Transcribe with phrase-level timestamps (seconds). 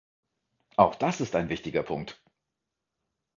[0.77, 2.23] Auch das ist ein wichtiger Punkt.